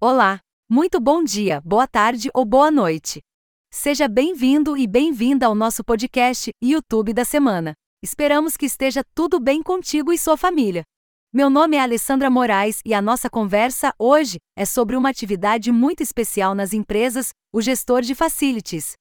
Olá, 0.00 0.38
muito 0.70 1.00
bom 1.00 1.24
dia, 1.24 1.60
boa 1.62 1.84
tarde 1.84 2.30
ou 2.32 2.44
boa 2.44 2.70
noite. 2.70 3.20
Seja 3.68 4.06
bem-vindo 4.06 4.76
e 4.76 4.86
bem-vinda 4.86 5.46
ao 5.46 5.56
nosso 5.56 5.82
podcast 5.82 6.52
YouTube 6.62 7.12
da 7.12 7.24
semana. 7.24 7.74
Esperamos 8.00 8.56
que 8.56 8.64
esteja 8.64 9.02
tudo 9.12 9.40
bem 9.40 9.60
contigo 9.60 10.12
e 10.12 10.18
sua 10.18 10.36
família. 10.36 10.84
Meu 11.32 11.50
nome 11.50 11.76
é 11.76 11.80
Alessandra 11.80 12.30
Moraes 12.30 12.80
e 12.86 12.94
a 12.94 13.02
nossa 13.02 13.28
conversa 13.28 13.92
hoje 13.98 14.38
é 14.56 14.64
sobre 14.64 14.94
uma 14.94 15.08
atividade 15.10 15.72
muito 15.72 16.00
especial 16.00 16.54
nas 16.54 16.72
empresas, 16.72 17.30
o 17.52 17.60
gestor 17.60 18.02
de 18.02 18.14
facilities. 18.14 18.92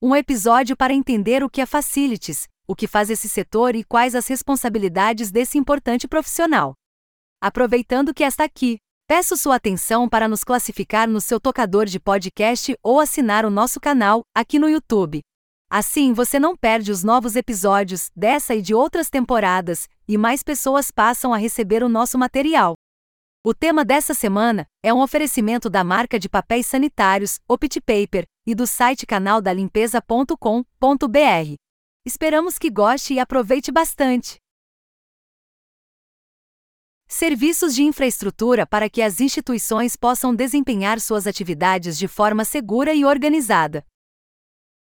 Um 0.00 0.14
episódio 0.14 0.76
para 0.76 0.94
entender 0.94 1.42
o 1.42 1.50
que 1.50 1.60
é 1.60 1.66
facilities, 1.66 2.46
o 2.64 2.76
que 2.76 2.86
faz 2.86 3.10
esse 3.10 3.28
setor 3.28 3.74
e 3.74 3.82
quais 3.82 4.14
as 4.14 4.28
responsabilidades 4.28 5.32
desse 5.32 5.58
importante 5.58 6.06
profissional. 6.06 6.74
Aproveitando 7.42 8.14
que 8.14 8.22
está 8.22 8.44
aqui, 8.44 8.78
peço 9.06 9.36
sua 9.36 9.56
atenção 9.56 10.08
para 10.08 10.28
nos 10.28 10.42
classificar 10.42 11.08
no 11.08 11.20
seu 11.20 11.38
tocador 11.38 11.86
de 11.86 12.00
podcast 12.00 12.76
ou 12.82 12.98
assinar 12.98 13.44
o 13.44 13.50
nosso 13.50 13.80
canal 13.80 14.22
aqui 14.34 14.58
no 14.58 14.68
YouTube. 14.68 15.20
Assim 15.70 16.12
você 16.12 16.38
não 16.38 16.56
perde 16.56 16.90
os 16.90 17.02
novos 17.02 17.36
episódios 17.36 18.10
dessa 18.14 18.54
e 18.54 18.62
de 18.62 18.74
outras 18.74 19.08
temporadas, 19.08 19.88
e 20.06 20.18
mais 20.18 20.42
pessoas 20.42 20.90
passam 20.90 21.32
a 21.32 21.36
receber 21.36 21.82
o 21.82 21.88
nosso 21.88 22.18
material. 22.18 22.74
O 23.44 23.54
tema 23.54 23.84
dessa 23.84 24.12
semana 24.12 24.66
é 24.82 24.92
um 24.92 25.00
oferecimento 25.00 25.70
da 25.70 25.84
marca 25.84 26.18
de 26.18 26.28
papéis 26.28 26.66
sanitários, 26.66 27.38
Opti 27.48 27.80
Paper, 27.80 28.24
e 28.46 28.54
do 28.54 28.66
site 28.66 29.06
canaldalimpeza.com.br. 29.06 31.54
Esperamos 32.04 32.58
que 32.58 32.70
goste 32.70 33.14
e 33.14 33.20
aproveite 33.20 33.70
bastante. 33.70 34.38
Serviços 37.08 37.72
de 37.74 37.84
infraestrutura 37.84 38.66
para 38.66 38.90
que 38.90 39.00
as 39.00 39.20
instituições 39.20 39.94
possam 39.94 40.34
desempenhar 40.34 41.00
suas 41.00 41.26
atividades 41.26 41.96
de 41.96 42.08
forma 42.08 42.44
segura 42.44 42.92
e 42.92 43.04
organizada. 43.04 43.84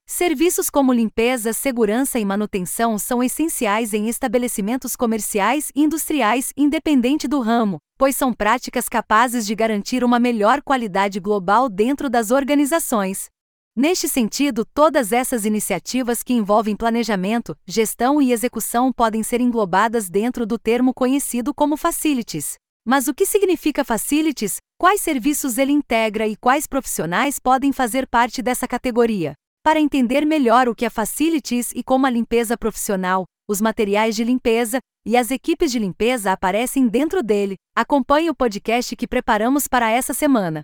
Serviços 0.06 0.70
como 0.70 0.92
limpeza, 0.92 1.54
segurança 1.54 2.20
e 2.20 2.26
manutenção 2.26 3.00
são 3.00 3.24
essenciais 3.24 3.94
em 3.94 4.10
estabelecimentos 4.10 4.94
comerciais 4.96 5.72
e 5.74 5.84
industriais, 5.84 6.52
independente 6.58 7.30
do 7.30 7.40
ramo, 7.40 7.78
pois 7.98 8.18
são 8.18 8.34
práticas 8.34 8.90
capazes 8.90 9.46
de 9.46 9.56
garantir 9.56 10.04
uma 10.04 10.20
melhor 10.20 10.62
qualidade 10.62 11.18
global 11.18 11.70
dentro 11.70 12.10
das 12.10 12.30
organizações. 12.30 13.30
Neste 13.74 14.10
sentido, 14.10 14.66
todas 14.66 15.14
essas 15.14 15.46
iniciativas 15.46 16.22
que 16.22 16.34
envolvem 16.34 16.76
planejamento, 16.76 17.58
gestão 17.66 18.22
e 18.22 18.34
execução 18.34 18.92
podem 18.92 19.24
ser 19.24 19.40
englobadas 19.40 20.10
dentro 20.10 20.46
do 20.46 20.60
termo 20.60 20.94
conhecido 20.94 21.54
como 21.54 21.78
facilities. 21.78 22.56
Mas 22.86 23.08
o 23.08 23.14
que 23.14 23.26
significa 23.26 23.86
facilities? 23.86 24.58
Quais 24.78 25.00
serviços 25.00 25.58
ele 25.58 25.72
integra 25.72 26.28
e 26.28 26.36
quais 26.36 26.68
profissionais 26.68 27.40
podem 27.40 27.72
fazer 27.72 28.06
parte 28.08 28.42
dessa 28.42 28.68
categoria? 28.68 29.36
Para 29.64 29.80
entender 29.80 30.26
melhor 30.26 30.68
o 30.68 30.76
que 30.76 30.84
é 30.84 30.90
facilities 30.90 31.72
e 31.74 31.82
como 31.82 32.06
a 32.06 32.10
limpeza 32.10 32.58
profissional, 32.58 33.24
os 33.48 33.62
materiais 33.62 34.18
de 34.18 34.26
limpeza 34.26 34.80
e 35.06 35.16
as 35.16 35.32
equipes 35.32 35.72
de 35.72 35.80
limpeza 35.80 36.34
aparecem 36.34 36.90
dentro 36.90 37.24
dele, 37.24 37.56
acompanhe 37.74 38.30
o 38.30 38.36
podcast 38.36 38.98
que 38.98 39.08
preparamos 39.08 39.66
para 39.66 39.90
essa 39.90 40.14
semana. 40.14 40.62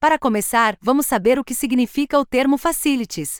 Para 0.00 0.16
começar, 0.16 0.78
vamos 0.80 1.06
saber 1.06 1.40
o 1.40 1.44
que 1.44 1.52
significa 1.52 2.16
o 2.20 2.24
termo 2.24 2.56
facilities. 2.56 3.38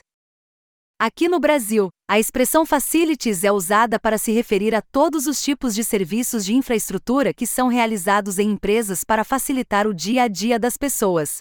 Aqui 0.99 1.29
no 1.29 1.39
Brasil, 1.39 1.87
a 2.05 2.19
expressão 2.19 2.65
facilities 2.65 3.45
é 3.45 3.51
usada 3.51 3.97
para 3.97 4.17
se 4.17 4.33
referir 4.33 4.75
a 4.75 4.81
todos 4.81 5.25
os 5.25 5.41
tipos 5.41 5.73
de 5.73 5.85
serviços 5.85 6.43
de 6.43 6.53
infraestrutura 6.53 7.33
que 7.33 7.47
são 7.47 7.69
realizados 7.69 8.37
em 8.37 8.51
empresas 8.51 9.05
para 9.05 9.23
facilitar 9.23 9.87
o 9.87 9.93
dia 9.93 10.23
a 10.23 10.27
dia 10.27 10.59
das 10.59 10.75
pessoas. 10.75 11.37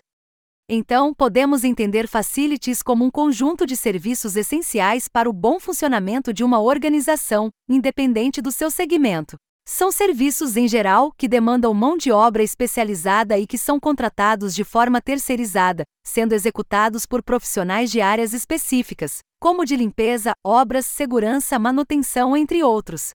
Então, 0.68 1.12
podemos 1.12 1.64
entender 1.64 2.06
facilities 2.06 2.80
como 2.80 3.04
um 3.04 3.10
conjunto 3.10 3.66
de 3.66 3.76
serviços 3.76 4.36
essenciais 4.36 5.08
para 5.08 5.28
o 5.28 5.32
bom 5.32 5.58
funcionamento 5.58 6.32
de 6.32 6.44
uma 6.44 6.60
organização, 6.60 7.50
independente 7.68 8.40
do 8.40 8.52
seu 8.52 8.70
segmento. 8.70 9.36
São 9.70 9.92
serviços 9.92 10.56
em 10.56 10.66
geral 10.66 11.12
que 11.12 11.28
demandam 11.28 11.74
mão 11.74 11.98
de 11.98 12.10
obra 12.10 12.42
especializada 12.42 13.38
e 13.38 13.46
que 13.46 13.58
são 13.58 13.78
contratados 13.78 14.54
de 14.54 14.64
forma 14.64 14.98
terceirizada, 14.98 15.84
sendo 16.02 16.32
executados 16.32 17.04
por 17.04 17.22
profissionais 17.22 17.90
de 17.90 18.00
áreas 18.00 18.32
específicas, 18.32 19.18
como 19.38 19.66
de 19.66 19.76
limpeza, 19.76 20.32
obras, 20.42 20.86
segurança, 20.86 21.58
manutenção, 21.58 22.34
entre 22.34 22.62
outros. 22.62 23.10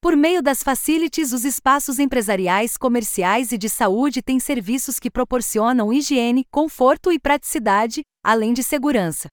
Por 0.00 0.16
meio 0.16 0.40
das 0.40 0.62
facilities, 0.62 1.32
os 1.32 1.44
espaços 1.44 1.98
empresariais, 1.98 2.76
comerciais 2.76 3.50
e 3.50 3.58
de 3.58 3.68
saúde 3.68 4.22
têm 4.22 4.38
serviços 4.38 5.00
que 5.00 5.10
proporcionam 5.10 5.92
higiene, 5.92 6.44
conforto 6.48 7.10
e 7.10 7.18
praticidade, 7.18 8.02
além 8.22 8.52
de 8.52 8.62
segurança. 8.62 9.26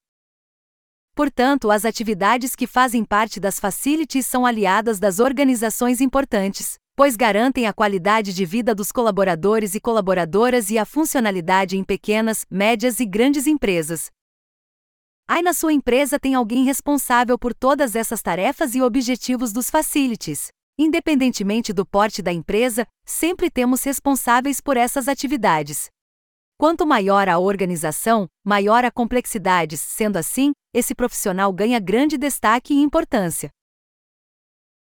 Portanto, 1.15 1.71
as 1.71 1.85
atividades 1.85 2.57
que 2.57 2.67
fazem 2.67 3.05
parte 3.05 3.39
das 3.39 3.57
facilities 3.57 4.27
são 4.27 4.45
aliadas 4.45 4.99
das 4.99 5.19
organizações 5.19 6.01
importantes, 6.01 6.77
pois 6.93 7.15
garantem 7.15 7.65
a 7.65 7.73
qualidade 7.73 8.33
de 8.33 8.45
vida 8.45 8.75
dos 8.75 8.91
colaboradores 8.91 9.75
e 9.75 9.79
colaboradoras 9.79 10.69
e 10.69 10.77
a 10.77 10.83
funcionalidade 10.83 11.77
em 11.77 11.85
pequenas, 11.85 12.45
médias 12.51 12.99
e 12.99 13.05
grandes 13.05 13.47
empresas. 13.47 14.11
Aí 15.25 15.41
na 15.41 15.53
sua 15.53 15.71
empresa 15.71 16.19
tem 16.19 16.35
alguém 16.35 16.65
responsável 16.65 17.39
por 17.39 17.53
todas 17.53 17.95
essas 17.95 18.21
tarefas 18.21 18.75
e 18.75 18.81
objetivos 18.81 19.53
dos 19.53 19.69
facilities. 19.69 20.49
Independentemente 20.77 21.71
do 21.71 21.85
porte 21.85 22.21
da 22.21 22.33
empresa, 22.33 22.85
sempre 23.05 23.49
temos 23.49 23.81
responsáveis 23.83 24.59
por 24.59 24.75
essas 24.75 25.07
atividades. 25.07 25.89
Quanto 26.57 26.85
maior 26.85 27.27
a 27.27 27.37
organização, 27.37 28.29
maior 28.41 28.85
a 28.85 28.91
complexidade, 28.91 29.77
sendo 29.77 30.15
assim, 30.15 30.53
esse 30.73 30.95
profissional 30.95 31.51
ganha 31.51 31.79
grande 31.79 32.17
destaque 32.17 32.73
e 32.73 32.81
importância. 32.81 33.49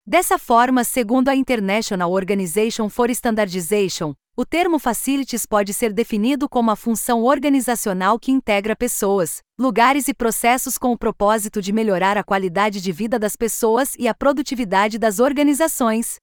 Dessa 0.07 0.39
forma, 0.39 0.85
segundo 0.85 1.31
a 1.31 1.35
International 1.35 2.13
Organization 2.13 2.89
for 2.89 3.11
Standardization, 3.11 4.15
o 4.37 4.45
termo 4.45 4.79
facilities 4.79 5.47
pode 5.47 5.75
ser 5.75 5.93
definido 5.93 6.49
como 6.49 6.71
a 6.71 6.77
função 6.77 7.25
organizacional 7.25 8.21
que 8.21 8.31
integra 8.31 8.77
pessoas, 8.77 9.43
lugares 9.59 10.07
e 10.07 10.15
processos 10.15 10.79
com 10.79 10.93
o 10.93 10.99
propósito 10.99 11.61
de 11.61 11.73
melhorar 11.73 12.17
a 12.17 12.23
qualidade 12.23 12.81
de 12.81 12.93
vida 12.93 13.19
das 13.19 13.35
pessoas 13.35 13.97
e 13.99 14.07
a 14.07 14.15
produtividade 14.15 14.97
das 14.97 15.19
organizações. 15.19 16.21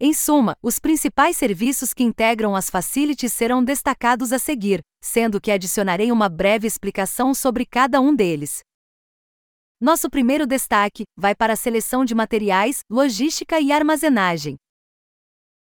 Em 0.00 0.14
suma, 0.14 0.56
os 0.62 0.78
principais 0.78 1.36
serviços 1.36 1.92
que 1.92 2.04
integram 2.04 2.54
as 2.54 2.70
facilities 2.70 3.32
serão 3.32 3.64
destacados 3.64 4.32
a 4.32 4.38
seguir, 4.38 4.80
sendo 5.02 5.40
que 5.40 5.50
adicionarei 5.50 6.12
uma 6.12 6.28
breve 6.28 6.68
explicação 6.68 7.34
sobre 7.34 7.66
cada 7.66 8.00
um 8.00 8.14
deles. 8.14 8.60
Nosso 9.80 10.08
primeiro 10.08 10.46
destaque 10.46 11.02
vai 11.16 11.34
para 11.34 11.54
a 11.54 11.56
seleção 11.56 12.04
de 12.04 12.14
materiais, 12.14 12.84
logística 12.88 13.60
e 13.60 13.72
armazenagem. 13.72 14.56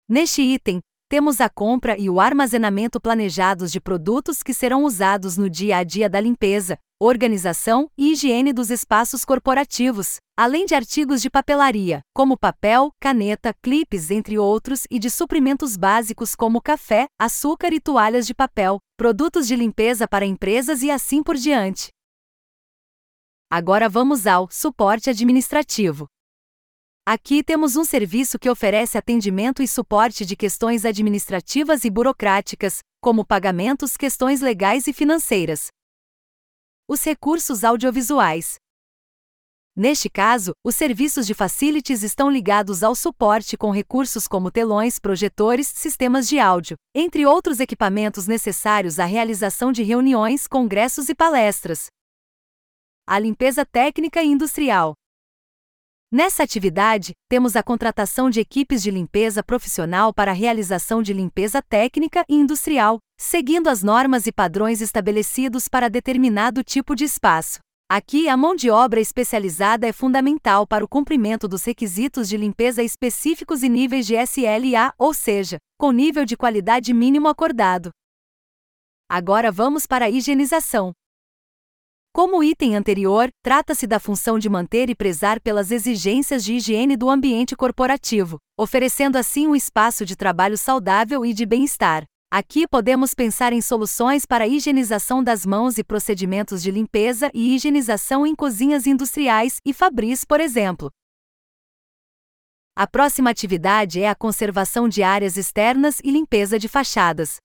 Neste 0.07 0.41
item, 0.41 0.79
temos 1.09 1.41
a 1.41 1.49
compra 1.49 1.97
e 1.99 2.09
o 2.09 2.21
armazenamento 2.21 3.01
planejados 3.01 3.69
de 3.69 3.81
produtos 3.81 4.41
que 4.41 4.53
serão 4.53 4.85
usados 4.85 5.35
no 5.35 5.49
dia 5.49 5.75
a 5.75 5.83
dia 5.83 6.09
da 6.09 6.21
limpeza, 6.21 6.77
organização 7.03 7.89
e 7.97 8.11
higiene 8.11 8.53
dos 8.53 8.69
espaços 8.69 9.25
corporativos, 9.25 10.17
além 10.37 10.67
de 10.67 10.75
artigos 10.75 11.19
de 11.19 11.31
papelaria, 11.31 12.01
como 12.13 12.37
papel, 12.37 12.91
caneta, 13.01 13.55
clipes, 13.59 14.11
entre 14.11 14.37
outros, 14.37 14.83
e 14.89 14.99
de 14.99 15.09
suprimentos 15.09 15.75
básicos 15.75 16.35
como 16.35 16.61
café, 16.61 17.07
açúcar 17.19 17.73
e 17.73 17.79
toalhas 17.79 18.27
de 18.27 18.35
papel, 18.35 18.77
produtos 18.95 19.47
de 19.47 19.55
limpeza 19.55 20.07
para 20.07 20.27
empresas 20.27 20.83
e 20.83 20.91
assim 20.91 21.23
por 21.23 21.35
diante. 21.35 21.89
Agora 23.49 23.89
vamos 23.89 24.27
ao 24.27 24.47
suporte 24.51 25.09
administrativo. 25.09 26.05
Aqui 27.03 27.43
temos 27.43 27.75
um 27.75 27.83
serviço 27.83 28.37
que 28.37 28.47
oferece 28.47 28.95
atendimento 28.95 29.63
e 29.63 29.67
suporte 29.67 30.23
de 30.23 30.35
questões 30.35 30.85
administrativas 30.85 31.83
e 31.83 31.89
burocráticas, 31.89 32.77
como 33.01 33.25
pagamentos, 33.25 33.97
questões 33.97 34.39
legais 34.39 34.85
e 34.85 34.93
financeiras, 34.93 35.69
os 36.91 37.01
recursos 37.05 37.63
audiovisuais. 37.63 38.55
Neste 39.73 40.09
caso, 40.09 40.51
os 40.61 40.75
serviços 40.75 41.25
de 41.25 41.33
facilities 41.33 42.03
estão 42.03 42.29
ligados 42.29 42.83
ao 42.83 42.93
suporte 42.93 43.55
com 43.55 43.71
recursos 43.71 44.27
como 44.27 44.51
telões, 44.51 44.99
projetores, 44.99 45.67
sistemas 45.67 46.27
de 46.27 46.37
áudio, 46.37 46.75
entre 46.93 47.25
outros 47.25 47.61
equipamentos 47.61 48.27
necessários 48.27 48.99
à 48.99 49.05
realização 49.05 49.71
de 49.71 49.83
reuniões, 49.83 50.47
congressos 50.47 51.07
e 51.07 51.15
palestras. 51.15 51.85
A 53.07 53.17
limpeza 53.17 53.65
técnica 53.65 54.21
e 54.21 54.27
industrial. 54.27 54.93
Nessa 56.13 56.43
atividade, 56.43 57.13
temos 57.29 57.55
a 57.55 57.63
contratação 57.63 58.29
de 58.29 58.41
equipes 58.41 58.83
de 58.83 58.91
limpeza 58.91 59.41
profissional 59.41 60.13
para 60.13 60.31
a 60.31 60.33
realização 60.33 61.01
de 61.01 61.13
limpeza 61.13 61.61
técnica 61.61 62.25
e 62.27 62.35
industrial, 62.35 62.99
seguindo 63.17 63.69
as 63.69 63.81
normas 63.81 64.27
e 64.27 64.31
padrões 64.33 64.81
estabelecidos 64.81 65.69
para 65.69 65.89
determinado 65.89 66.65
tipo 66.65 66.97
de 66.97 67.05
espaço. 67.05 67.59
Aqui, 67.89 68.27
a 68.27 68.35
mão 68.35 68.57
de 68.57 68.69
obra 68.69 68.99
especializada 68.99 69.87
é 69.87 69.93
fundamental 69.93 70.67
para 70.67 70.83
o 70.83 70.87
cumprimento 70.87 71.47
dos 71.47 71.63
requisitos 71.63 72.27
de 72.27 72.35
limpeza 72.35 72.83
específicos 72.83 73.63
e 73.63 73.69
níveis 73.69 74.05
de 74.05 74.15
SLA, 74.15 74.93
ou 74.97 75.13
seja, 75.13 75.59
com 75.79 75.93
nível 75.93 76.25
de 76.25 76.35
qualidade 76.35 76.93
mínimo 76.93 77.29
acordado. 77.29 77.89
Agora 79.09 79.49
vamos 79.49 79.85
para 79.85 80.05
a 80.05 80.09
higienização. 80.09 80.91
Como 82.13 82.39
o 82.39 82.43
item 82.43 82.75
anterior, 82.75 83.29
trata-se 83.41 83.87
da 83.87 83.97
função 83.97 84.37
de 84.37 84.49
manter 84.49 84.89
e 84.89 84.95
prezar 84.95 85.39
pelas 85.39 85.71
exigências 85.71 86.43
de 86.43 86.55
higiene 86.55 86.97
do 86.97 87.09
ambiente 87.09 87.55
corporativo, 87.55 88.37
oferecendo 88.59 89.15
assim 89.15 89.47
um 89.47 89.55
espaço 89.55 90.05
de 90.05 90.17
trabalho 90.17 90.57
saudável 90.57 91.25
e 91.25 91.33
de 91.33 91.45
bem-estar. 91.45 92.03
Aqui 92.29 92.67
podemos 92.67 93.13
pensar 93.13 93.53
em 93.53 93.61
soluções 93.61 94.25
para 94.25 94.43
a 94.43 94.47
higienização 94.47 95.23
das 95.23 95.45
mãos 95.45 95.77
e 95.77 95.85
procedimentos 95.85 96.61
de 96.61 96.69
limpeza 96.69 97.31
e 97.33 97.55
higienização 97.55 98.27
em 98.27 98.35
cozinhas 98.35 98.85
industriais 98.85 99.59
e 99.65 99.73
fabris, 99.73 100.25
por 100.25 100.41
exemplo. 100.41 100.91
A 102.75 102.85
próxima 102.87 103.29
atividade 103.29 104.01
é 104.01 104.09
a 104.09 104.15
conservação 104.15 104.89
de 104.89 105.01
áreas 105.01 105.37
externas 105.37 105.99
e 106.03 106.11
limpeza 106.11 106.59
de 106.59 106.67
fachadas. 106.67 107.37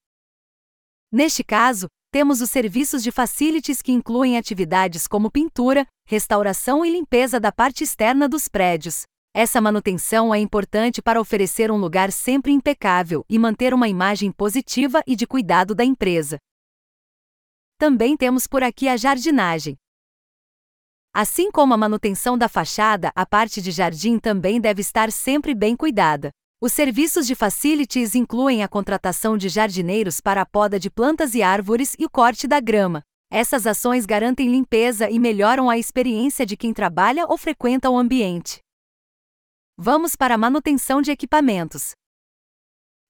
Neste 1.12 1.44
caso, 1.44 1.86
temos 2.10 2.40
os 2.40 2.50
serviços 2.50 3.02
de 3.02 3.10
facilities 3.10 3.82
que 3.82 3.92
incluem 3.92 4.38
atividades 4.38 5.06
como 5.06 5.30
pintura, 5.30 5.86
restauração 6.06 6.84
e 6.84 6.90
limpeza 6.90 7.38
da 7.38 7.52
parte 7.52 7.84
externa 7.84 8.28
dos 8.28 8.48
prédios. 8.48 9.02
Essa 9.34 9.60
manutenção 9.60 10.34
é 10.34 10.38
importante 10.38 11.02
para 11.02 11.20
oferecer 11.20 11.70
um 11.70 11.76
lugar 11.76 12.10
sempre 12.10 12.52
impecável 12.52 13.22
e 13.28 13.38
manter 13.38 13.74
uma 13.74 13.86
imagem 13.86 14.32
positiva 14.32 15.02
e 15.06 15.14
de 15.14 15.26
cuidado 15.26 15.74
da 15.74 15.84
empresa. 15.84 16.38
Também 17.78 18.16
temos 18.16 18.46
por 18.46 18.62
aqui 18.62 18.88
a 18.88 18.96
jardinagem. 18.96 19.76
Assim 21.12 21.50
como 21.50 21.74
a 21.74 21.76
manutenção 21.76 22.38
da 22.38 22.48
fachada, 22.48 23.12
a 23.14 23.26
parte 23.26 23.60
de 23.60 23.70
jardim 23.70 24.18
também 24.18 24.58
deve 24.58 24.80
estar 24.80 25.12
sempre 25.12 25.54
bem 25.54 25.76
cuidada. 25.76 26.30
Os 26.58 26.72
serviços 26.72 27.26
de 27.26 27.34
facilities 27.34 28.14
incluem 28.14 28.62
a 28.62 28.68
contratação 28.68 29.36
de 29.36 29.46
jardineiros 29.46 30.22
para 30.22 30.40
a 30.40 30.46
poda 30.46 30.80
de 30.80 30.90
plantas 30.90 31.34
e 31.34 31.42
árvores 31.42 31.94
e 31.98 32.06
o 32.06 32.10
corte 32.10 32.48
da 32.48 32.60
grama. 32.60 33.02
Essas 33.30 33.66
ações 33.66 34.06
garantem 34.06 34.50
limpeza 34.50 35.10
e 35.10 35.18
melhoram 35.18 35.68
a 35.68 35.76
experiência 35.76 36.46
de 36.46 36.56
quem 36.56 36.72
trabalha 36.72 37.26
ou 37.26 37.36
frequenta 37.36 37.90
o 37.90 37.98
ambiente. 37.98 38.60
Vamos 39.76 40.16
para 40.16 40.36
a 40.36 40.38
manutenção 40.38 41.02
de 41.02 41.10
equipamentos. 41.10 41.90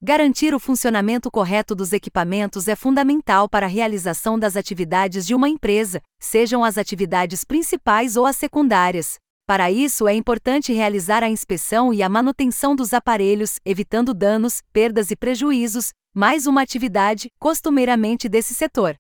Garantir 0.03 0.53
o 0.53 0.59
funcionamento 0.59 1.31
correto 1.31 1.73
dos 1.73 1.93
equipamentos 1.93 2.67
é 2.67 2.75
fundamental 2.75 3.49
para 3.49 3.67
a 3.67 3.69
realização 3.69 4.37
das 4.37 4.57
atividades 4.57 5.25
de 5.25 5.37
uma 5.37 5.49
empresa, 5.49 6.03
sejam 6.21 6.65
as 6.65 6.77
atividades 6.77 7.45
principais 7.45 8.17
ou 8.17 8.27
as 8.27 8.37
secundárias. 8.37 9.19
Para 9.47 9.71
isso, 9.71 10.09
é 10.09 10.15
importante 10.15 10.73
realizar 10.73 11.23
a 11.23 11.29
inspeção 11.29 11.95
e 11.95 12.03
a 12.03 12.09
manutenção 12.09 12.75
dos 12.75 12.93
aparelhos, 12.93 13.61
evitando 13.65 14.13
danos, 14.13 14.61
perdas 14.73 15.13
e 15.13 15.17
prejuízos, 15.17 15.93
mais 16.13 16.49
uma 16.49 16.63
atividade, 16.63 17.31
costumeiramente 17.39 18.29
desse 18.29 18.55
setor. 18.55 18.97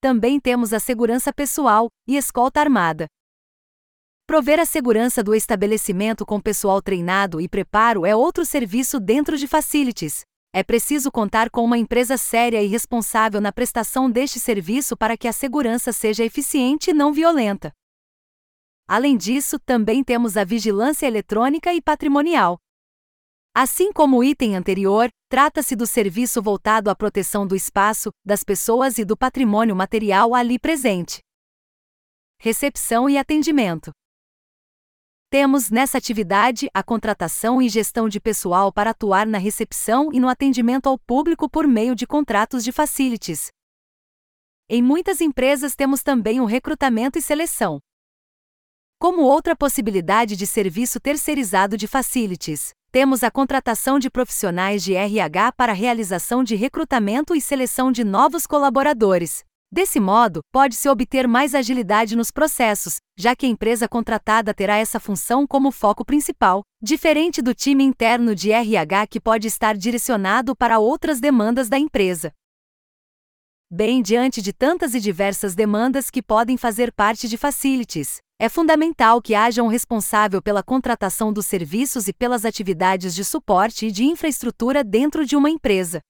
Também 0.00 0.40
temos 0.40 0.72
a 0.72 0.80
segurança 0.80 1.34
pessoal 1.34 1.88
e 2.08 2.16
escolta 2.16 2.60
armada. 2.60 3.06
Prover 4.26 4.58
a 4.58 4.64
segurança 4.64 5.22
do 5.22 5.34
estabelecimento 5.34 6.24
com 6.24 6.40
pessoal 6.40 6.80
treinado 6.80 7.38
e 7.38 7.46
preparo 7.46 8.06
é 8.06 8.16
outro 8.16 8.42
serviço 8.42 8.98
dentro 8.98 9.36
de 9.36 9.46
Facilities. 9.46 10.22
É 10.50 10.64
preciso 10.64 11.12
contar 11.12 11.50
com 11.50 11.62
uma 11.62 11.76
empresa 11.76 12.16
séria 12.16 12.62
e 12.62 12.66
responsável 12.66 13.42
na 13.42 13.52
prestação 13.52 14.10
deste 14.10 14.40
serviço 14.40 14.96
para 14.96 15.14
que 15.14 15.28
a 15.28 15.32
segurança 15.32 15.92
seja 15.92 16.24
eficiente 16.24 16.90
e 16.90 16.94
não 16.94 17.12
violenta. 17.12 17.70
Além 18.88 19.16
disso, 19.16 19.58
também 19.58 20.04
temos 20.04 20.36
a 20.36 20.44
vigilância 20.44 21.06
eletrônica 21.06 21.74
e 21.74 21.82
patrimonial. 21.82 22.58
Assim 23.52 23.92
como 23.92 24.18
o 24.18 24.24
item 24.24 24.54
anterior, 24.54 25.08
trata-se 25.28 25.74
do 25.74 25.86
serviço 25.86 26.40
voltado 26.42 26.90
à 26.90 26.94
proteção 26.94 27.46
do 27.46 27.56
espaço, 27.56 28.10
das 28.24 28.44
pessoas 28.44 28.98
e 28.98 29.04
do 29.04 29.16
patrimônio 29.16 29.74
material 29.74 30.34
ali 30.34 30.58
presente. 30.58 31.20
Recepção 32.38 33.08
e 33.08 33.16
atendimento. 33.16 33.90
Temos 35.30 35.70
nessa 35.70 35.98
atividade 35.98 36.68
a 36.72 36.82
contratação 36.82 37.60
e 37.60 37.68
gestão 37.68 38.08
de 38.08 38.20
pessoal 38.20 38.72
para 38.72 38.90
atuar 38.90 39.26
na 39.26 39.38
recepção 39.38 40.12
e 40.12 40.20
no 40.20 40.28
atendimento 40.28 40.86
ao 40.86 40.96
público 40.96 41.50
por 41.50 41.66
meio 41.66 41.96
de 41.96 42.06
contratos 42.06 42.62
de 42.62 42.70
facilities. 42.70 43.48
Em 44.68 44.82
muitas 44.82 45.20
empresas 45.20 45.74
temos 45.74 46.02
também 46.02 46.40
o 46.40 46.44
recrutamento 46.44 47.18
e 47.18 47.22
seleção. 47.22 47.80
Como 48.98 49.22
outra 49.22 49.54
possibilidade 49.54 50.36
de 50.36 50.46
serviço 50.46 50.98
terceirizado 50.98 51.76
de 51.76 51.86
facilities, 51.86 52.70
temos 52.90 53.22
a 53.22 53.30
contratação 53.30 53.98
de 53.98 54.10
profissionais 54.10 54.82
de 54.82 54.94
RH 54.94 55.52
para 55.52 55.72
realização 55.72 56.42
de 56.42 56.54
recrutamento 56.54 57.34
e 57.34 57.40
seleção 57.40 57.92
de 57.92 58.02
novos 58.04 58.46
colaboradores, 58.46 59.44
Desse 59.70 59.98
modo, 59.98 60.40
pode-se 60.52 60.88
obter 60.88 61.26
mais 61.26 61.54
agilidade 61.54 62.14
nos 62.14 62.30
processos, 62.30 62.96
já 63.18 63.34
que 63.34 63.46
a 63.46 63.48
empresa 63.48 63.88
contratada 63.88 64.54
terá 64.54 64.76
essa 64.76 65.00
função 65.00 65.44
como 65.46 65.72
foco 65.72 66.04
principal, 66.04 66.62
diferente 66.80 67.42
do 67.42 67.52
time 67.52 67.82
interno 67.82 68.34
de 68.34 68.52
RH 68.52 69.08
que 69.08 69.20
pode 69.20 69.48
estar 69.48 69.76
direcionado 69.76 70.54
para 70.54 70.78
outras 70.78 71.18
demandas 71.18 71.68
da 71.68 71.78
empresa. 71.78 72.32
Bem, 73.68 74.00
diante 74.00 74.40
de 74.40 74.52
tantas 74.52 74.94
e 74.94 75.00
diversas 75.00 75.56
demandas 75.56 76.08
que 76.10 76.22
podem 76.22 76.56
fazer 76.56 76.92
parte 76.92 77.28
de 77.28 77.36
facilities, 77.36 78.18
é 78.38 78.50
fundamental 78.50 79.22
que 79.22 79.34
haja 79.34 79.62
um 79.62 79.66
responsável 79.66 80.42
pela 80.42 80.62
contratação 80.62 81.32
dos 81.32 81.46
serviços 81.46 82.06
e 82.06 82.12
pelas 82.12 82.44
atividades 82.44 83.14
de 83.14 83.24
suporte 83.24 83.86
e 83.86 83.90
de 83.90 84.04
infraestrutura 84.04 84.84
dentro 84.84 85.24
de 85.24 85.34
uma 85.34 85.48
empresa. 85.48 86.00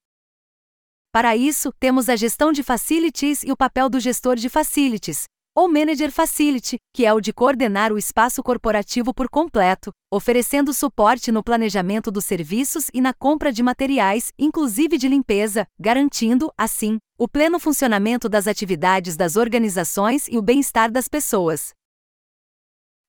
Para 1.09 1.37
isso, 1.37 1.71
temos 1.79 2.09
a 2.09 2.17
gestão 2.17 2.51
de 2.51 2.61
facilities 2.61 3.43
e 3.43 3.51
o 3.51 3.57
papel 3.57 3.89
do 3.89 3.99
gestor 3.99 4.35
de 4.35 4.49
facilities, 4.49 5.23
ou 5.55 5.69
Manager 5.69 6.11
Facility, 6.11 6.77
que 6.93 7.05
é 7.05 7.13
o 7.13 7.21
de 7.21 7.31
coordenar 7.31 7.93
o 7.93 7.97
espaço 7.97 8.43
corporativo 8.43 9.13
por 9.13 9.29
completo, 9.29 9.91
oferecendo 10.11 10.73
suporte 10.73 11.31
no 11.31 11.41
planejamento 11.41 12.11
dos 12.11 12.25
serviços 12.25 12.89
e 12.93 12.99
na 12.99 13.13
compra 13.13 13.53
de 13.53 13.63
materiais, 13.63 14.33
inclusive 14.37 14.97
de 14.97 15.07
limpeza, 15.07 15.65
garantindo, 15.79 16.51
assim, 16.57 16.97
o 17.17 17.27
pleno 17.27 17.57
funcionamento 17.57 18.27
das 18.27 18.47
atividades 18.47 19.15
das 19.15 19.37
organizações 19.37 20.27
e 20.27 20.37
o 20.37 20.41
bem-estar 20.41 20.91
das 20.91 21.07
pessoas. 21.07 21.76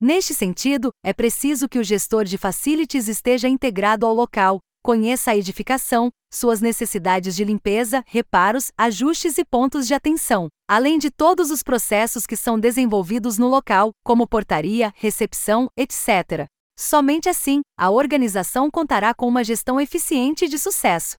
Neste 0.00 0.32
sentido, 0.32 0.90
é 1.04 1.12
preciso 1.12 1.68
que 1.68 1.78
o 1.78 1.84
gestor 1.84 2.24
de 2.24 2.38
facilities 2.38 3.08
esteja 3.08 3.48
integrado 3.48 4.06
ao 4.06 4.14
local, 4.14 4.60
Conheça 4.88 5.32
a 5.32 5.36
edificação, 5.36 6.08
suas 6.32 6.60
necessidades 6.60 7.34
de 7.36 7.44
limpeza, 7.44 8.02
reparos, 8.06 8.70
ajustes 8.78 9.36
e 9.36 9.44
pontos 9.44 9.86
de 9.86 9.92
atenção, 9.92 10.48
além 10.68 10.98
de 10.98 11.10
todos 11.10 11.50
os 11.50 11.62
processos 11.62 12.24
que 12.24 12.36
são 12.36 12.58
desenvolvidos 12.58 13.38
no 13.38 13.48
local, 13.48 13.90
como 14.04 14.26
portaria, 14.26 14.92
recepção, 14.96 15.68
etc. 15.76 16.46
Somente 16.78 17.28
assim, 17.28 17.60
a 17.76 17.90
organização 17.90 18.70
contará 18.70 19.12
com 19.12 19.26
uma 19.26 19.44
gestão 19.44 19.80
eficiente 19.80 20.48
de 20.48 20.58
sucesso. 20.58 21.16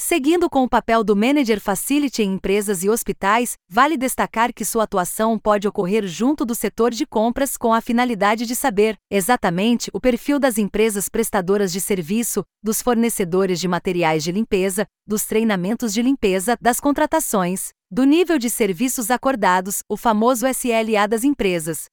Seguindo 0.00 0.48
com 0.48 0.62
o 0.62 0.68
papel 0.68 1.02
do 1.02 1.16
Manager 1.16 1.60
Facility 1.60 2.22
em 2.22 2.34
empresas 2.34 2.84
e 2.84 2.88
hospitais, 2.88 3.56
vale 3.68 3.96
destacar 3.96 4.54
que 4.54 4.64
sua 4.64 4.84
atuação 4.84 5.36
pode 5.36 5.66
ocorrer 5.66 6.06
junto 6.06 6.44
do 6.44 6.54
setor 6.54 6.92
de 6.92 7.04
compras 7.04 7.56
com 7.56 7.74
a 7.74 7.80
finalidade 7.80 8.46
de 8.46 8.54
saber, 8.54 8.96
exatamente, 9.10 9.90
o 9.92 10.00
perfil 10.00 10.38
das 10.38 10.56
empresas 10.56 11.08
prestadoras 11.08 11.72
de 11.72 11.80
serviço, 11.80 12.44
dos 12.62 12.80
fornecedores 12.80 13.58
de 13.58 13.66
materiais 13.66 14.22
de 14.22 14.30
limpeza, 14.30 14.86
dos 15.04 15.24
treinamentos 15.24 15.92
de 15.92 16.00
limpeza, 16.00 16.56
das 16.60 16.78
contratações, 16.78 17.70
do 17.90 18.04
nível 18.04 18.38
de 18.38 18.48
serviços 18.48 19.10
acordados, 19.10 19.82
o 19.88 19.96
famoso 19.96 20.46
SLA 20.46 21.08
das 21.08 21.24
empresas, 21.24 21.86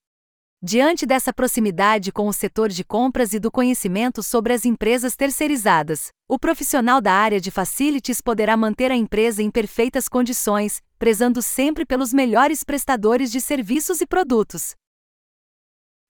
Diante 0.68 1.06
dessa 1.06 1.32
proximidade 1.32 2.12
com 2.12 2.28
o 2.28 2.34
setor 2.34 2.70
de 2.70 2.84
compras 2.84 3.34
e 3.34 3.40
do 3.40 3.52
conhecimento 3.52 4.24
sobre 4.24 4.52
as 4.52 4.66
empresas 4.66 5.16
terceirizadas, 5.16 6.08
o 6.28 6.40
profissional 6.40 7.00
da 7.00 7.14
área 7.14 7.40
de 7.40 7.52
facilities 7.52 8.20
poderá 8.20 8.58
manter 8.58 8.90
a 8.90 8.96
empresa 8.96 9.44
em 9.44 9.52
perfeitas 9.52 10.10
condições, 10.10 10.82
prezando 10.98 11.40
sempre 11.40 11.86
pelos 11.86 12.12
melhores 12.12 12.64
prestadores 12.64 13.32
de 13.32 13.40
serviços 13.40 14.02
e 14.02 14.08
produtos. 14.08 14.74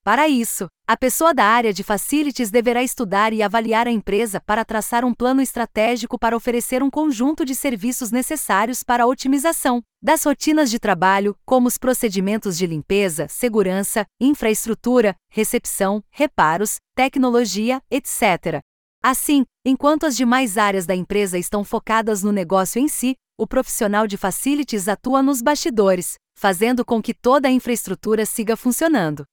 Para 0.05 0.27
isso, 0.27 0.67
a 0.88 0.95
pessoa 0.95 1.33
da 1.33 1.43
área 1.43 1.74
de 1.74 1.81
facilities 1.81 2.51
deverá 2.51 2.83
estudar 2.83 3.33
e 3.33 3.41
avaliar 3.41 3.88
a 3.88 3.91
empresa 3.91 4.39
para 4.39 4.63
traçar 4.63 5.03
um 5.03 5.12
plano 5.12 5.41
estratégico 5.41 6.19
para 6.19 6.38
oferecer 6.38 6.83
um 6.83 6.91
conjunto 6.91 7.43
de 7.43 7.55
serviços 7.55 8.12
necessários 8.12 8.83
para 8.83 9.05
a 9.05 9.07
otimização 9.07 9.81
das 10.00 10.24
rotinas 10.24 10.69
de 10.69 10.77
trabalho, 10.77 11.35
como 11.43 11.67
os 11.67 11.79
procedimentos 11.79 12.55
de 12.55 12.67
limpeza, 12.67 13.27
segurança, 13.27 14.05
infraestrutura, 14.21 15.15
recepção, 15.27 16.03
reparos, 16.12 16.75
tecnologia, 16.95 17.81
etc. 17.89 18.62
Assim, 19.03 19.43
enquanto 19.65 20.05
as 20.05 20.15
demais 20.15 20.55
áreas 20.55 20.85
da 20.85 20.93
empresa 20.93 21.35
estão 21.35 21.63
focadas 21.63 22.21
no 22.21 22.31
negócio 22.31 22.79
em 22.79 22.88
si, 22.88 23.15
o 23.39 23.47
profissional 23.47 24.05
de 24.05 24.17
facilities 24.17 24.88
atua 24.88 25.24
nos 25.24 25.41
bastidores, 25.41 26.13
fazendo 26.38 26.85
com 26.85 27.01
que 27.01 27.12
toda 27.12 27.47
a 27.47 27.51
infraestrutura 27.51 28.24
siga 28.24 28.55
funcionando. 28.55 29.25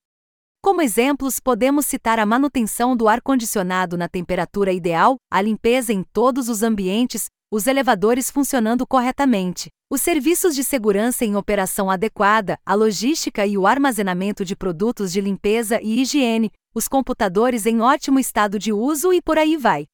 Como 0.65 0.81
exemplos, 0.81 1.41
podemos 1.41 1.87
citar 1.87 2.21
a 2.21 2.25
manutenção 2.25 2.97
do 2.97 3.09
ar-condicionado 3.09 3.97
na 3.97 4.09
temperatura 4.09 4.73
ideal, 4.73 5.17
a 5.29 5.43
limpeza 5.43 5.93
em 5.93 6.05
todos 6.05 6.49
os 6.49 6.63
ambientes, 6.63 7.27
os 7.51 7.67
elevadores 7.67 8.31
funcionando 8.31 8.87
corretamente, 8.87 9.71
os 9.91 10.01
serviços 10.01 10.55
de 10.55 10.63
segurança 10.63 11.25
em 11.25 11.35
operação 11.35 11.91
adequada, 11.91 12.57
a 12.65 12.75
logística 12.75 13.45
e 13.45 13.59
o 13.59 13.67
armazenamento 13.67 14.45
de 14.45 14.55
produtos 14.55 15.11
de 15.11 15.21
limpeza 15.21 15.83
e 15.83 16.01
higiene, 16.01 16.53
os 16.73 16.87
computadores 16.87 17.67
em 17.67 17.81
ótimo 17.81 18.21
estado 18.21 18.57
de 18.57 18.73
uso 18.73 19.13
e 19.13 19.21
por 19.21 19.39
aí 19.39 19.57
vai. 19.57 19.87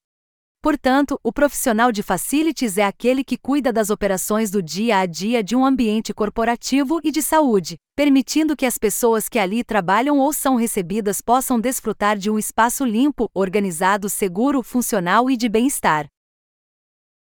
Portanto, 0.61 1.17
o 1.23 1.31
profissional 1.31 1.89
de 1.89 2.03
facilities 2.03 2.77
é 2.77 2.83
aquele 2.83 3.23
que 3.23 3.37
cuida 3.37 3.71
das 3.71 3.89
operações 3.89 4.51
do 4.51 4.61
dia 4.61 4.97
a 4.97 5.05
dia 5.05 5.41
de 5.41 5.55
um 5.55 5.65
ambiente 5.65 6.13
corporativo 6.13 6.99
e 7.01 7.11
de 7.11 7.21
saúde, 7.21 7.77
permitindo 7.95 8.57
que 8.57 8.65
as 8.65 8.77
pessoas 8.77 9.29
que 9.29 9.39
ali 9.39 9.63
trabalham 9.63 10.19
ou 10.19 10.33
são 10.33 10.57
recebidas 10.57 11.21
possam 11.21 11.61
desfrutar 11.61 12.17
de 12.17 12.29
um 12.29 12.37
espaço 12.37 12.83
limpo, 12.83 13.29
organizado, 13.33 14.09
seguro, 14.09 14.61
funcional 14.61 15.31
e 15.31 15.37
de 15.37 15.47
bem-estar. 15.47 16.07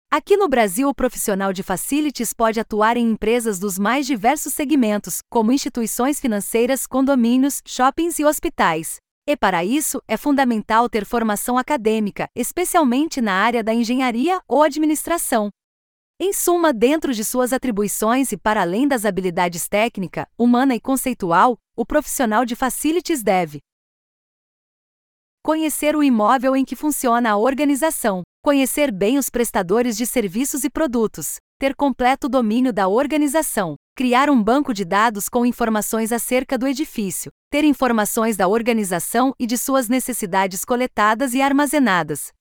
Aqui 0.09 0.37
no 0.37 0.47
Brasil, 0.47 0.87
o 0.87 0.95
profissional 0.95 1.51
de 1.51 1.61
facilities 1.61 2.31
pode 2.31 2.61
atuar 2.61 2.95
em 2.95 3.11
empresas 3.11 3.59
dos 3.59 3.77
mais 3.77 4.07
diversos 4.07 4.53
segmentos, 4.53 5.19
como 5.29 5.51
instituições 5.51 6.17
financeiras, 6.17 6.87
condomínios, 6.87 7.61
shoppings 7.65 8.19
e 8.19 8.23
hospitais. 8.23 9.01
E 9.29 9.35
para 9.35 9.61
isso, 9.61 10.01
é 10.07 10.15
fundamental 10.15 10.87
ter 10.87 11.05
formação 11.05 11.57
acadêmica, 11.57 12.29
especialmente 12.33 13.19
na 13.19 13.33
área 13.33 13.61
da 13.61 13.73
engenharia 13.73 14.41
ou 14.47 14.63
administração. 14.63 15.49
Em 16.17 16.31
suma, 16.31 16.71
dentro 16.71 17.13
de 17.13 17.25
suas 17.25 17.51
atribuições 17.51 18.31
e 18.31 18.37
para 18.37 18.61
além 18.61 18.87
das 18.87 19.03
habilidades 19.03 19.67
técnica, 19.67 20.29
humana 20.37 20.75
e 20.75 20.79
conceitual, 20.79 21.59
o 21.75 21.85
profissional 21.85 22.45
de 22.45 22.55
facilities 22.55 23.21
deve 23.21 23.59
conhecer 25.43 25.93
o 25.93 26.01
imóvel 26.01 26.55
em 26.55 26.63
que 26.63 26.75
funciona 26.75 27.31
a 27.31 27.37
organização, 27.37 28.21
conhecer 28.47 28.93
bem 28.93 29.17
os 29.17 29.29
prestadores 29.29 29.97
de 29.97 30.05
serviços 30.05 30.63
e 30.63 30.69
produtos, 30.69 31.35
ter 31.59 31.75
completo 31.75 32.29
domínio 32.29 32.71
da 32.71 32.87
organização, 32.87 33.75
criar 33.93 34.29
um 34.29 34.41
banco 34.41 34.73
de 34.73 34.85
dados 34.85 35.27
com 35.27 35.45
informações 35.45 36.13
acerca 36.13 36.57
do 36.57 36.65
edifício, 36.65 37.29
ter 37.51 37.65
informações 37.65 38.37
da 38.37 38.47
organização 38.47 39.33
e 39.37 39.45
de 39.45 39.57
suas 39.57 39.89
necessidades 39.89 40.63
coletadas 40.63 41.33
e 41.33 41.41
armazenadas. 41.41 42.31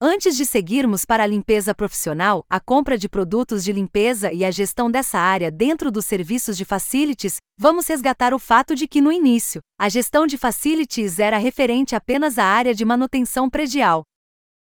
Antes 0.00 0.36
de 0.36 0.44
seguirmos 0.44 1.04
para 1.04 1.22
a 1.22 1.28
limpeza 1.28 1.72
profissional, 1.72 2.44
a 2.50 2.58
compra 2.58 2.98
de 2.98 3.08
produtos 3.08 3.62
de 3.62 3.72
limpeza 3.72 4.32
e 4.32 4.44
a 4.44 4.50
gestão 4.50 4.90
dessa 4.90 5.20
área 5.20 5.48
dentro 5.48 5.92
dos 5.92 6.06
serviços 6.06 6.56
de 6.56 6.64
facilities, 6.64 7.36
vamos 7.56 7.86
resgatar 7.86 8.34
o 8.34 8.38
fato 8.40 8.74
de 8.74 8.88
que 8.88 9.00
no 9.00 9.12
início, 9.12 9.60
a 9.78 9.88
gestão 9.88 10.26
de 10.26 10.36
facilities 10.36 11.20
era 11.20 11.38
referente 11.38 11.94
apenas 11.94 12.36
à 12.36 12.44
área 12.44 12.74
de 12.74 12.84
manutenção 12.84 13.48
predial, 13.48 14.02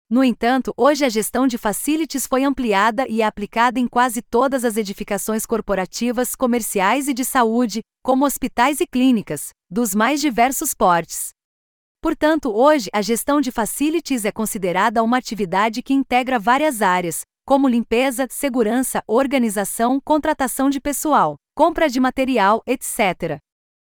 no 0.09 0.23
entanto, 0.23 0.73
hoje 0.77 1.03
a 1.03 1.09
gestão 1.09 1.45
de 1.45 1.57
facilities 1.57 2.25
foi 2.25 2.45
ampliada 2.45 3.05
e 3.09 3.21
é 3.21 3.25
aplicada 3.25 3.77
em 3.77 3.85
quase 3.85 4.21
todas 4.21 4.63
as 4.63 4.77
edificações 4.77 5.45
corporativas, 5.45 6.33
comerciais 6.33 7.09
e 7.09 7.13
de 7.13 7.25
saúde, 7.25 7.81
como 8.01 8.25
hospitais 8.25 8.79
e 8.79 8.87
clínicas, 8.87 9.49
dos 9.69 9.93
mais 9.93 10.21
diversos 10.21 10.73
portes. 10.73 11.31
Portanto, 12.01 12.55
hoje 12.55 12.89
a 12.93 13.01
gestão 13.01 13.41
de 13.41 13.51
facilities 13.51 14.23
é 14.23 14.31
considerada 14.31 15.03
uma 15.03 15.17
atividade 15.17 15.83
que 15.83 15.93
integra 15.93 16.39
várias 16.39 16.81
áreas, 16.81 17.23
como 17.45 17.67
limpeza, 17.67 18.27
segurança, 18.29 19.03
organização, 19.07 19.99
contratação 19.99 20.69
de 20.69 20.79
pessoal, 20.79 21.35
compra 21.53 21.89
de 21.89 21.99
material, 21.99 22.61
etc. 22.65 23.41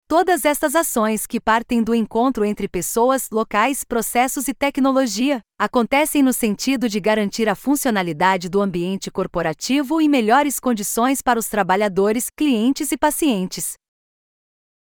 Todas 0.10 0.46
estas 0.46 0.74
ações 0.74 1.28
que 1.28 1.38
partem 1.38 1.84
do 1.84 1.94
encontro 1.94 2.46
entre 2.46 2.70
pessoas, 2.70 3.30
locais, 3.30 3.84
processos 3.84 4.48
e 4.48 4.54
tecnologia 4.54 5.42
acontecem 5.60 6.24
no 6.24 6.32
sentido 6.32 6.88
de 6.88 6.98
garantir 7.02 7.50
a 7.50 7.56
funcionalidade 7.56 8.48
do 8.48 8.62
ambiente 8.62 9.12
corporativo 9.12 10.02
e 10.02 10.08
melhores 10.08 10.62
condições 10.62 11.22
para 11.22 11.38
os 11.38 11.50
trabalhadores, 11.50 12.30
clientes 12.30 12.94
e 12.94 12.98
pacientes. 12.98 13.74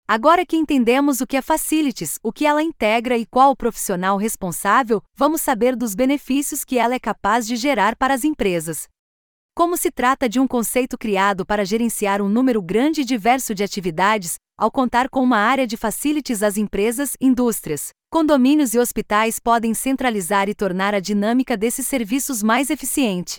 Agora 0.08 0.46
que 0.46 0.56
entendemos 0.56 1.20
o 1.20 1.26
que 1.26 1.36
é 1.36 1.42
Facilities, 1.42 2.18
o 2.22 2.32
que 2.32 2.46
ela 2.46 2.62
integra 2.62 3.18
e 3.18 3.26
qual 3.26 3.50
o 3.50 3.56
profissional 3.56 4.16
responsável, 4.16 5.02
vamos 5.14 5.42
saber 5.42 5.76
dos 5.76 5.94
benefícios 5.94 6.64
que 6.64 6.78
ela 6.78 6.94
é 6.94 6.98
capaz 6.98 7.46
de 7.46 7.56
gerar 7.56 7.94
para 7.94 8.14
as 8.14 8.24
empresas. 8.24 8.88
Como 9.54 9.76
se 9.76 9.90
trata 9.90 10.26
de 10.26 10.40
um 10.40 10.48
conceito 10.48 10.96
criado 10.96 11.44
para 11.44 11.66
gerenciar 11.66 12.22
um 12.22 12.28
número 12.30 12.62
grande 12.62 13.02
e 13.02 13.04
diverso 13.04 13.54
de 13.54 13.62
atividades, 13.62 14.38
ao 14.60 14.70
contar 14.70 15.08
com 15.08 15.22
uma 15.22 15.38
área 15.38 15.66
de 15.66 15.74
facilities, 15.74 16.42
as 16.42 16.58
empresas, 16.58 17.16
indústrias, 17.18 17.94
condomínios 18.10 18.74
e 18.74 18.78
hospitais 18.78 19.38
podem 19.38 19.72
centralizar 19.72 20.50
e 20.50 20.54
tornar 20.54 20.94
a 20.94 21.00
dinâmica 21.00 21.56
desses 21.56 21.88
serviços 21.88 22.42
mais 22.42 22.68
eficiente. 22.68 23.38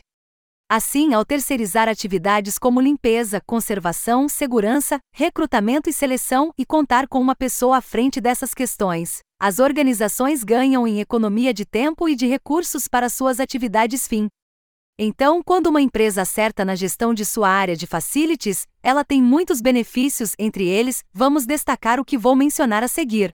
Assim, 0.68 1.14
ao 1.14 1.24
terceirizar 1.24 1.88
atividades 1.88 2.58
como 2.58 2.82
limpeza, 2.82 3.40
conservação, 3.46 4.28
segurança, 4.28 4.98
recrutamento 5.14 5.92
e 5.92 5.94
seleção 5.94 6.52
e 6.58 6.66
contar 6.66 7.08
com 7.08 7.20
uma 7.20 7.36
pessoa 7.36 7.78
à 7.78 7.82
frente 7.82 8.20
dessas 8.20 8.52
questões, 8.56 9.20
as 9.40 9.60
organizações 9.60 10.44
ganham 10.44 10.88
em 10.88 11.02
economia 11.02 11.54
de 11.54 11.66
tempo 11.66 12.10
e 12.10 12.16
de 12.16 12.26
recursos 12.26 12.88
para 12.88 13.10
suas 13.10 13.40
atividades 13.40 14.08
fim, 14.08 14.28
então, 15.04 15.42
quando 15.42 15.66
uma 15.66 15.82
empresa 15.82 16.22
acerta 16.22 16.64
na 16.64 16.76
gestão 16.76 17.12
de 17.12 17.26
sua 17.26 17.50
área 17.50 17.76
de 17.76 17.88
facilities, 17.88 18.68
ela 18.84 19.04
tem 19.04 19.20
muitos 19.20 19.60
benefícios, 19.60 20.36
entre 20.38 20.68
eles, 20.68 21.04
vamos 21.12 21.44
destacar 21.46 22.00
o 22.00 22.06
que 22.06 22.20
vou 22.20 22.36
mencionar 22.36 22.84
a 22.84 22.88
seguir: 22.88 23.32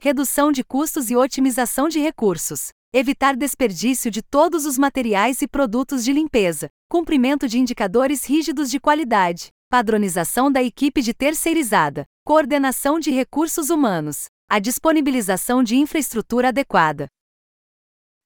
redução 0.00 0.52
de 0.52 0.62
custos 0.62 1.10
e 1.10 1.16
otimização 1.16 1.88
de 1.88 1.98
recursos, 1.98 2.68
evitar 2.92 3.36
desperdício 3.36 4.08
de 4.08 4.22
todos 4.22 4.66
os 4.66 4.78
materiais 4.78 5.42
e 5.42 5.48
produtos 5.48 6.04
de 6.04 6.12
limpeza, 6.12 6.68
cumprimento 6.88 7.48
de 7.48 7.58
indicadores 7.58 8.24
rígidos 8.24 8.70
de 8.70 8.78
qualidade, 8.78 9.48
padronização 9.68 10.48
da 10.48 10.62
equipe 10.62 11.02
de 11.02 11.12
terceirizada, 11.12 12.04
coordenação 12.24 13.00
de 13.00 13.10
recursos 13.10 13.68
humanos, 13.68 14.26
a 14.48 14.60
disponibilização 14.60 15.60
de 15.62 15.74
infraestrutura 15.74 16.50
adequada, 16.50 17.08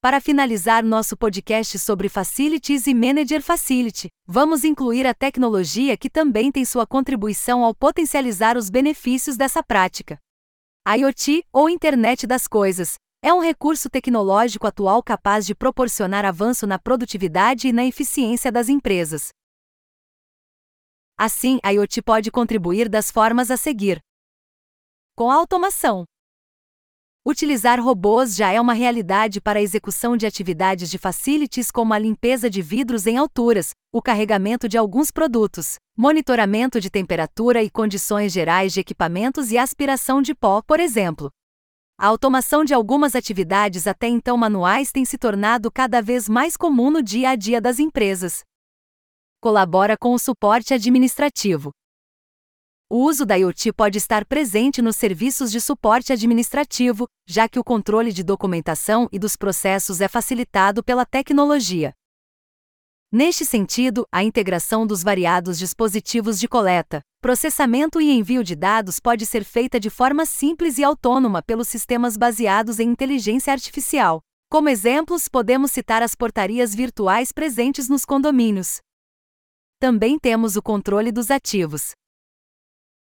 para 0.03 0.21
finalizar 0.21 0.83
nosso 0.85 1.17
podcast 1.17 1.79
sobre 1.79 2.09
Facilities 2.09 2.89
e 2.89 2.93
Manager 2.93 3.41
Facility, 3.41 4.09
vamos 4.27 4.65
incluir 4.65 5.07
a 5.07 5.15
tecnologia 5.15 5.97
que 5.97 6.11
também 6.11 6.51
tem 6.51 6.65
sua 6.65 6.85
contribuição 6.85 7.63
ao 7.63 7.73
potencializar 7.73 8.57
os 8.57 8.69
benefícios 8.69 9.37
dessa 9.37 9.63
prática. 9.63 10.19
IoT, 10.85 11.45
ou 11.53 11.71
Internet 11.71 12.27
das 12.27 12.49
Coisas, 12.49 12.97
é 13.23 13.33
um 13.33 13.39
recurso 13.39 13.89
tecnológico 13.89 14.67
atual 14.67 15.05
capaz 15.05 15.47
de 15.47 15.55
proporcionar 15.55 16.25
avanço 16.25 16.67
na 16.67 16.81
produtividade 16.81 17.69
e 17.69 17.73
na 17.73 17.85
eficiência 17.85 18.51
das 18.51 18.69
empresas. 18.69 19.29
Assim, 21.17 21.61
a 21.63 21.71
IoT 21.71 22.03
pode 22.03 22.29
contribuir 22.33 22.89
das 22.89 23.09
formas 23.09 23.53
a 23.53 23.57
seguir: 23.57 24.01
com 25.15 25.31
a 25.31 25.37
automação, 25.37 26.03
Utilizar 27.25 27.81
robôs 27.81 28.35
já 28.35 28.51
é 28.51 28.61
uma 28.61 28.73
realidade 28.73 29.41
para 29.41 29.61
a 29.61 29.63
execução 29.63 30.17
de 30.17 30.27
atividades 30.27 30.91
de 30.91 30.99
facilities 30.99 31.71
como 31.71 31.95
a 31.95 31.99
limpeza 31.99 32.51
de 32.51 32.61
vidros 32.61 33.07
em 33.07 33.17
alturas, 33.17 33.71
o 33.93 34.03
carregamento 34.03 34.69
de 34.69 34.77
alguns 34.77 35.13
produtos, 35.13 35.77
monitoramento 35.97 36.81
de 36.81 36.91
temperatura 36.91 37.63
e 37.63 37.71
condições 37.71 38.33
gerais 38.33 38.73
de 38.73 38.81
equipamentos 38.81 39.53
e 39.53 39.57
aspiração 39.57 40.21
de 40.21 40.35
pó, 40.35 40.61
por 40.67 40.81
exemplo. 40.81 41.31
A 41.97 42.09
automação 42.09 42.65
de 42.65 42.75
algumas 42.75 43.15
atividades 43.15 43.87
até 43.87 44.09
então 44.09 44.37
manuais 44.37 44.91
tem 44.91 45.05
se 45.05 45.17
tornado 45.17 45.71
cada 45.71 46.03
vez 46.03 46.29
mais 46.29 46.57
comum 46.57 46.91
no 46.91 47.01
dia 47.01 47.31
a 47.31 47.37
dia 47.37 47.61
das 47.61 47.79
empresas. 47.79 48.43
Colabora 49.41 49.97
com 49.97 50.13
o 50.13 50.19
suporte 50.19 50.75
administrativo. 50.75 51.71
O 52.95 53.07
uso 53.07 53.25
da 53.25 53.37
IoT 53.37 53.73
pode 53.73 53.97
estar 53.97 54.23
presente 54.27 54.83
nos 54.83 54.97
serviços 54.97 55.51
de 55.51 55.63
suporte 55.63 56.13
administrativo, 56.13 57.09
já 57.27 57.49
que 57.49 57.59
o 57.59 57.65
controle 57.65 58.13
de 58.13 58.23
documentação 58.23 59.09
e 59.11 59.19
dos 59.19 59.35
processos 59.35 60.03
é 60.03 60.09
facilitado 60.09 60.85
pela 60.85 61.07
tecnologia. 61.07 61.95
Neste 63.11 63.47
sentido, 63.47 64.07
a 64.13 64.23
integração 64.23 64.87
dos 64.87 65.03
variados 65.03 65.59
dispositivos 65.59 66.39
de 66.39 66.47
coleta, 66.47 67.01
processamento 67.23 67.99
e 67.99 68.11
envio 68.11 68.45
de 68.45 68.55
dados 68.55 69.01
pode 69.01 69.25
ser 69.25 69.43
feita 69.43 69.81
de 69.81 69.89
forma 69.89 70.27
simples 70.27 70.77
e 70.77 70.85
autônoma 70.85 71.43
pelos 71.43 71.69
sistemas 71.69 72.19
baseados 72.19 72.79
em 72.79 72.91
inteligência 72.91 73.55
artificial. 73.55 74.21
Como 74.51 74.69
exemplos, 74.69 75.29
podemos 75.29 75.73
citar 75.73 76.03
as 76.03 76.15
portarias 76.15 76.75
virtuais 76.75 77.33
presentes 77.33 77.89
nos 77.89 78.05
condomínios. 78.05 78.81
Também 79.81 80.19
temos 80.19 80.57
o 80.57 80.63
controle 80.63 81.11
dos 81.11 81.31
ativos. 81.31 81.93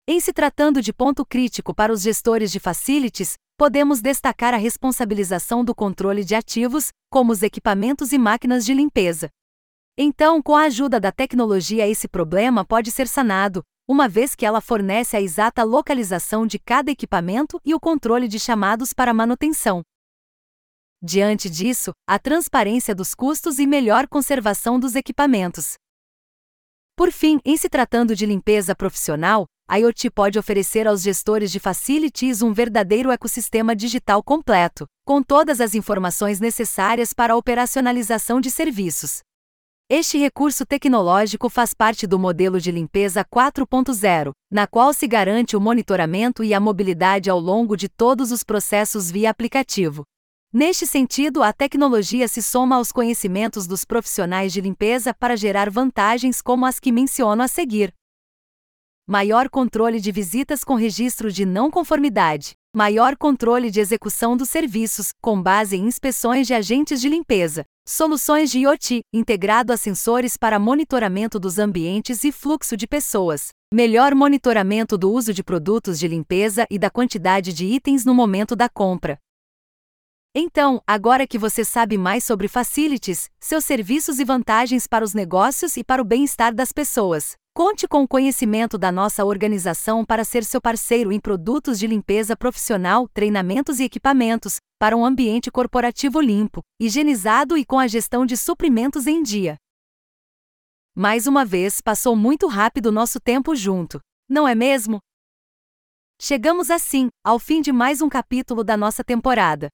Em 0.09 0.21
se 0.21 0.31
tratando 0.31 0.81
de 0.81 0.93
ponto 0.93 1.25
crítico 1.25 1.75
para 1.75 1.91
os 1.91 2.01
gestores 2.01 2.49
de 2.49 2.61
facilities, 2.61 3.33
podemos 3.57 3.99
destacar 3.99 4.53
a 4.53 4.57
responsabilização 4.57 5.65
do 5.65 5.75
controle 5.75 6.23
de 6.23 6.33
ativos, 6.33 6.91
como 7.11 7.33
os 7.33 7.43
equipamentos 7.43 8.13
e 8.13 8.17
máquinas 8.17 8.65
de 8.65 8.73
limpeza. 8.73 9.27
Então, 9.97 10.41
com 10.41 10.55
a 10.55 10.61
ajuda 10.61 10.97
da 10.97 11.11
tecnologia, 11.11 11.85
esse 11.85 12.07
problema 12.07 12.63
pode 12.63 12.89
ser 12.89 13.05
sanado, 13.05 13.61
uma 13.85 14.07
vez 14.07 14.33
que 14.33 14.45
ela 14.45 14.61
fornece 14.61 15.17
a 15.17 15.21
exata 15.21 15.65
localização 15.65 16.47
de 16.47 16.57
cada 16.57 16.89
equipamento 16.89 17.59
e 17.65 17.75
o 17.75 17.79
controle 17.79 18.29
de 18.29 18.39
chamados 18.39 18.93
para 18.93 19.13
manutenção. 19.13 19.81
Diante 21.03 21.49
disso, 21.49 21.91
a 22.07 22.17
transparência 22.17 22.95
dos 22.95 23.13
custos 23.13 23.59
e 23.59 23.67
melhor 23.67 24.07
conservação 24.07 24.79
dos 24.79 24.95
equipamentos. 24.95 25.73
Por 26.95 27.11
fim, 27.11 27.41
em 27.43 27.57
se 27.57 27.67
tratando 27.67 28.15
de 28.15 28.25
limpeza 28.25 28.73
profissional, 28.73 29.45
IoT 29.69 30.09
pode 30.09 30.39
oferecer 30.39 30.87
aos 30.87 31.01
gestores 31.01 31.51
de 31.51 31.59
facilities 31.59 32.41
um 32.41 32.53
verdadeiro 32.53 33.11
ecossistema 33.11 33.75
digital 33.75 34.23
completo, 34.23 34.85
com 35.05 35.21
todas 35.21 35.59
as 35.59 35.75
informações 35.75 36.39
necessárias 36.39 37.11
para 37.11 37.33
a 37.33 37.35
operacionalização 37.35 38.39
de 38.39 38.49
serviços. 38.49 39.19
Este 39.89 40.17
recurso 40.17 40.65
tecnológico 40.65 41.49
faz 41.49 41.73
parte 41.73 42.07
do 42.07 42.17
modelo 42.17 42.61
de 42.61 42.71
limpeza 42.71 43.25
4.0, 43.25 44.31
na 44.51 44.67
qual 44.67 44.93
se 44.93 45.07
garante 45.07 45.55
o 45.57 45.61
monitoramento 45.61 46.43
e 46.43 46.53
a 46.53 46.59
mobilidade 46.59 47.29
ao 47.29 47.39
longo 47.39 47.75
de 47.75 47.89
todos 47.89 48.31
os 48.31 48.43
processos 48.43 49.11
via 49.11 49.29
aplicativo, 49.29 50.03
Neste 50.53 50.87
sentido, 50.87 51.43
a 51.43 51.51
tecnologia 51.51 52.25
se 52.25 52.41
soma 52.41 52.77
aos 52.77 52.89
conhecimentos 52.89 53.67
dos 53.67 53.83
profissionais 53.83 54.53
de 54.53 54.61
limpeza 54.61 55.13
para 55.13 55.35
gerar 55.35 55.69
vantagens 55.69 56.41
como 56.41 56.65
as 56.65 56.79
que 56.79 56.89
menciono 56.89 57.43
a 57.43 57.49
seguir. 57.49 57.93
Maior 59.09 59.49
controle 59.49 60.01
de 60.01 60.11
visitas 60.11 60.65
com 60.65 60.75
registro 60.75 61.31
de 61.31 61.45
não 61.45 61.71
conformidade. 61.71 62.55
Maior 62.75 63.15
controle 63.15 63.71
de 63.71 63.79
execução 63.79 64.35
dos 64.35 64.49
serviços, 64.49 65.13
com 65.21 65.41
base 65.41 65.77
em 65.77 65.85
inspeções 65.85 66.45
de 66.45 66.53
agentes 66.53 66.99
de 66.99 67.07
limpeza. 67.07 67.63
Soluções 67.87 68.51
de 68.51 68.59
IoT, 68.59 68.99
integrado 69.13 69.71
a 69.71 69.77
sensores 69.77 70.35
para 70.35 70.59
monitoramento 70.59 71.39
dos 71.39 71.57
ambientes 71.57 72.25
e 72.25 72.33
fluxo 72.33 72.75
de 72.75 72.85
pessoas. 72.85 73.47
Melhor 73.73 74.13
monitoramento 74.13 74.97
do 74.97 75.09
uso 75.09 75.33
de 75.33 75.41
produtos 75.41 75.97
de 75.97 76.05
limpeza 76.09 76.67
e 76.69 76.77
da 76.77 76.89
quantidade 76.89 77.53
de 77.53 77.65
itens 77.65 78.03
no 78.03 78.13
momento 78.13 78.57
da 78.57 78.67
compra. 78.67 79.17
Então, 80.35 80.81
agora 80.85 81.25
que 81.25 81.37
você 81.37 81.63
sabe 81.63 81.97
mais 81.97 82.25
sobre 82.25 82.49
facilities, 82.49 83.29
seus 83.39 83.63
serviços 83.63 84.19
e 84.19 84.25
vantagens 84.25 84.85
para 84.85 85.05
os 85.05 85.13
negócios 85.13 85.77
e 85.77 85.83
para 85.83 86.01
o 86.01 86.05
bem-estar 86.05 86.53
das 86.53 86.73
pessoas, 86.73 87.35
conte 87.57 87.87
com 87.87 88.03
o 88.03 88.07
conhecimento 88.07 88.77
da 88.77 88.91
nossa 88.91 89.25
organização 89.25 90.05
para 90.05 90.23
ser 90.23 90.43
seu 90.43 90.61
parceiro 90.61 91.11
em 91.11 91.19
produtos 91.19 91.79
de 91.79 91.87
limpeza 91.87 92.37
profissional, 92.37 93.07
treinamentos 93.07 93.79
e 93.79 93.83
equipamentos, 93.83 94.57
para 94.77 94.95
um 94.95 95.03
ambiente 95.03 95.49
corporativo 95.49 96.21
limpo, 96.21 96.61
higienizado 96.79 97.57
e 97.57 97.65
com 97.65 97.79
a 97.79 97.87
gestão 97.87 98.27
de 98.27 98.37
suprimentos 98.37 99.07
em 99.07 99.23
dia. 99.23 99.57
Mais 100.95 101.25
uma 101.25 101.43
vez, 101.43 101.81
passou 101.81 102.15
muito 102.15 102.45
rápido 102.45 102.91
nosso 102.91 103.19
tempo 103.19 103.55
junto, 103.55 103.99
não 104.29 104.47
é 104.47 104.53
mesmo? 104.53 104.99
Chegamos 106.21 106.69
assim, 106.69 107.09
ao 107.23 107.39
fim 107.39 107.59
de 107.59 107.71
mais 107.71 108.03
um 108.03 108.07
capítulo 108.07 108.63
da 108.63 108.77
nossa 108.77 109.03
temporada. 109.03 109.69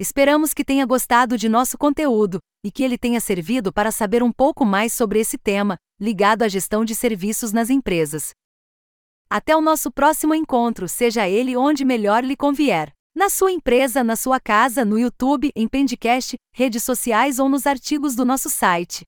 Esperamos 0.00 0.54
que 0.54 0.64
tenha 0.64 0.86
gostado 0.86 1.36
de 1.36 1.48
nosso 1.48 1.76
conteúdo 1.76 2.38
e 2.64 2.70
que 2.70 2.84
ele 2.84 2.96
tenha 2.96 3.20
servido 3.20 3.72
para 3.72 3.90
saber 3.90 4.22
um 4.22 4.30
pouco 4.30 4.64
mais 4.64 4.92
sobre 4.92 5.18
esse 5.18 5.36
tema, 5.36 5.76
ligado 6.00 6.42
à 6.42 6.48
gestão 6.48 6.84
de 6.84 6.94
serviços 6.94 7.52
nas 7.52 7.68
empresas. 7.68 8.30
Até 9.28 9.56
o 9.56 9.60
nosso 9.60 9.90
próximo 9.90 10.36
encontro, 10.36 10.88
seja 10.88 11.28
ele 11.28 11.56
onde 11.56 11.84
melhor 11.84 12.24
lhe 12.24 12.36
convier. 12.36 12.92
Na 13.12 13.28
sua 13.28 13.50
empresa, 13.50 14.04
na 14.04 14.14
sua 14.14 14.38
casa, 14.38 14.84
no 14.84 14.96
YouTube, 14.96 15.50
em 15.56 15.66
Pendcast, 15.66 16.36
redes 16.54 16.84
sociais 16.84 17.40
ou 17.40 17.48
nos 17.48 17.66
artigos 17.66 18.14
do 18.14 18.24
nosso 18.24 18.48
site. 18.48 19.04